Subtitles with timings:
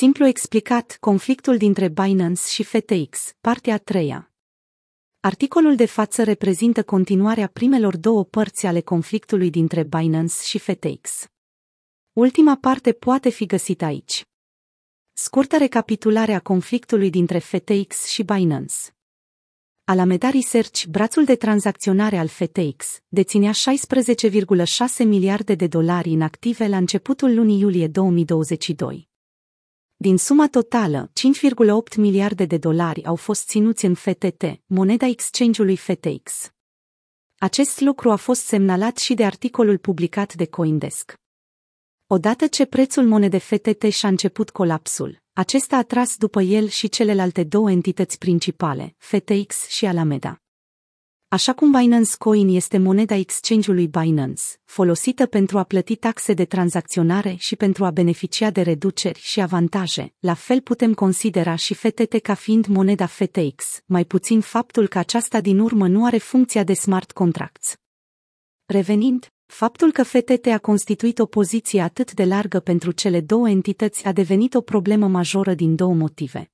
[0.00, 4.32] Simplu explicat, conflictul dintre Binance și FTX, partea a treia.
[5.20, 11.26] Articolul de față reprezintă continuarea primelor două părți ale conflictului dintre Binance și FTX.
[12.12, 14.26] Ultima parte poate fi găsită aici.
[15.12, 18.74] Scurtă recapitulare a conflictului dintre FTX și Binance.
[19.84, 26.76] Alameda Research, brațul de tranzacționare al FTX, deținea 16,6 miliarde de dolari în active la
[26.76, 29.07] începutul lunii iulie 2022.
[30.00, 31.10] Din suma totală,
[31.92, 36.52] 5,8 miliarde de dolari au fost ținuți în FTT, moneda exchange-ului FTX.
[37.38, 41.14] Acest lucru a fost semnalat și de articolul publicat de Coindesk.
[42.06, 47.44] Odată ce prețul monedei FTT și-a început colapsul, acesta a tras după el și celelalte
[47.44, 50.42] două entități principale, FTX și Alameda.
[51.30, 57.34] Așa cum Binance Coin este moneda exchange-ului Binance, folosită pentru a plăti taxe de tranzacționare
[57.38, 62.34] și pentru a beneficia de reduceri și avantaje, la fel putem considera și FTT ca
[62.34, 67.12] fiind moneda FTX, mai puțin faptul că aceasta din urmă nu are funcția de smart
[67.12, 67.76] contracts.
[68.66, 74.04] Revenind, Faptul că FTT a constituit o poziție atât de largă pentru cele două entități
[74.04, 76.50] a devenit o problemă majoră din două motive.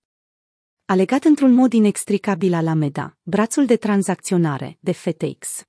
[0.86, 5.64] A legat într-un mod inextricabil Alameda, brațul de tranzacționare, de FTX.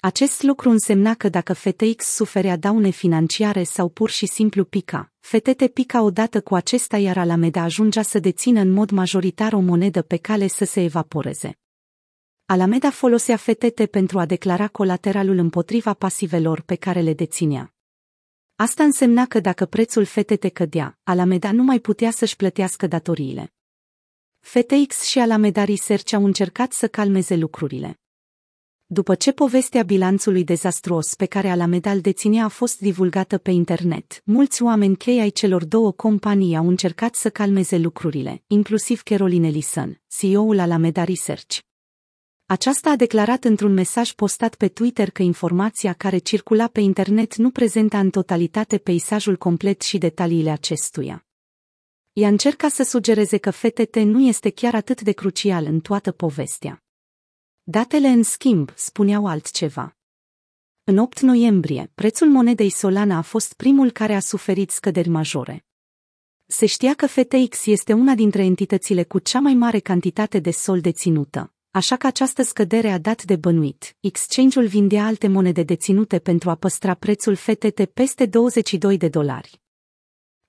[0.00, 5.66] Acest lucru însemna că dacă FTX suferea daune financiare sau pur și simplu pica, FTT
[5.66, 10.16] pica odată cu acesta iar Alameda ajungea să dețină în mod majoritar o monedă pe
[10.16, 11.58] cale să se evaporeze.
[12.46, 17.74] Alameda folosea FTT pentru a declara colateralul împotriva pasivelor pe care le deținea.
[18.56, 23.52] Asta însemna că dacă prețul FTT cădea, Alameda nu mai putea să-și plătească datoriile.
[24.44, 28.00] FTX și Alameda Research au încercat să calmeze lucrurile.
[28.86, 34.22] După ce povestea bilanțului dezastruos pe care Alameda îl deținea a fost divulgată pe internet,
[34.24, 40.00] mulți oameni chei ai celor două companii au încercat să calmeze lucrurile, inclusiv Caroline Ellison,
[40.08, 41.58] CEO-ul Alameda Research.
[42.46, 47.50] Aceasta a declarat într-un mesaj postat pe Twitter că informația care circula pe internet nu
[47.50, 51.26] prezenta în totalitate peisajul complet și detaliile acestuia.
[52.12, 56.82] Ea încerca să sugereze că FTT nu este chiar atât de crucial în toată povestea.
[57.62, 59.96] Datele, în schimb, spuneau altceva.
[60.84, 65.64] În 8 noiembrie, prețul monedei Solana a fost primul care a suferit scăderi majore.
[66.46, 70.80] Se știa că FTX este una dintre entitățile cu cea mai mare cantitate de sol
[70.80, 73.96] deținută, așa că această scădere a dat de bănuit.
[74.00, 79.60] Exchange-ul vindea alte monede deținute pentru a păstra prețul FTT peste 22 de dolari.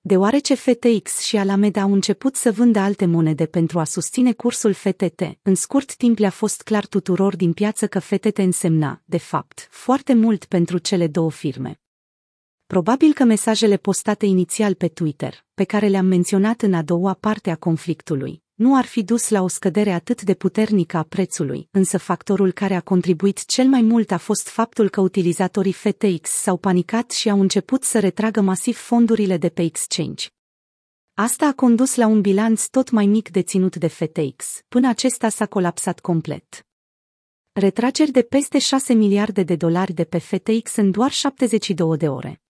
[0.06, 5.20] Deoarece FTX și Alameda au început să vândă alte monede pentru a susține cursul FTT,
[5.42, 10.14] în scurt timp le-a fost clar tuturor din piață că FTT însemna, de fapt, foarte
[10.14, 11.80] mult pentru cele două firme.
[12.66, 17.50] Probabil că mesajele postate inițial pe Twitter, pe care le-am menționat în a doua parte
[17.50, 21.98] a conflictului, nu ar fi dus la o scădere atât de puternică a prețului, însă
[21.98, 27.10] factorul care a contribuit cel mai mult a fost faptul că utilizatorii FTX s-au panicat
[27.10, 30.26] și au început să retragă masiv fondurile de pe exchange.
[31.14, 35.46] Asta a condus la un bilanț tot mai mic deținut de FTX, până acesta s-a
[35.46, 36.66] colapsat complet.
[37.52, 42.42] Retrageri de peste 6 miliarde de dolari de pe FTX în doar 72 de ore.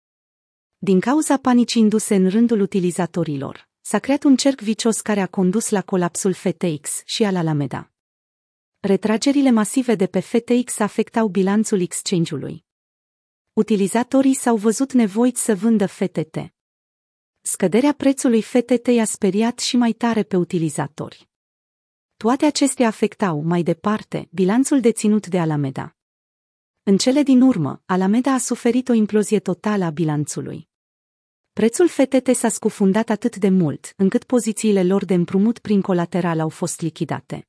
[0.79, 5.71] Din cauza panicii induse în rândul utilizatorilor, s-a creat un cerc vicios care a condus
[5.71, 7.93] la colapsul FTX și al Alameda.
[8.81, 12.65] Retragerile masive de pe FTX afectau bilanțul exchange-ului.
[13.53, 16.37] Utilizatorii s-au văzut nevoiți să vândă FTT.
[17.41, 21.29] Scăderea prețului FTT i-a speriat și mai tare pe utilizatori.
[22.17, 25.97] Toate acestea afectau, mai departe, bilanțul deținut de Alameda.
[26.83, 30.73] În cele din urmă, Alameda a suferit o implozie totală a bilanțului.
[31.61, 36.49] Prețul FTT s-a scufundat atât de mult, încât pozițiile lor de împrumut prin colateral au
[36.49, 37.49] fost lichidate.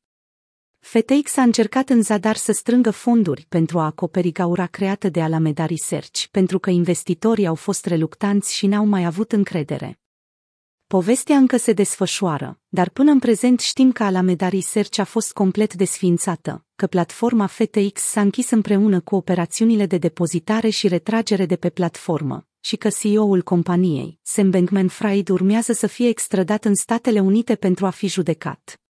[0.80, 5.66] FTX a încercat în zadar să strângă fonduri pentru a acoperi gaura creată de Alameda
[5.66, 10.00] Research, pentru că investitorii au fost reluctanți și n-au mai avut încredere.
[10.88, 15.74] Povestea încă se desfășoară, dar până în prezent știm că Alameda Research a fost complet
[15.74, 21.70] desființată, că platforma FTX s-a închis împreună cu operațiunile de depozitare și retragere de pe
[21.70, 27.86] platformă, și că CEO-ul companiei, Sam Bankman-Fried urmează să fie extradat în Statele Unite pentru
[27.86, 28.85] a fi judecat.